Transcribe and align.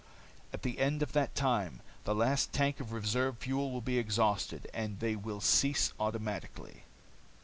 "At 0.51 0.63
the 0.63 0.79
end 0.79 1.03
of 1.03 1.11
that 1.13 1.35
time 1.35 1.79
the 2.05 2.15
last 2.15 2.51
tank 2.51 2.79
of 2.79 2.91
reserve 2.91 3.37
fuel 3.37 3.69
will 3.69 3.81
be 3.81 3.99
exhausted, 3.99 4.67
and 4.73 4.99
they 4.99 5.15
will 5.15 5.39
cease 5.41 5.93
automatically. 5.99 6.85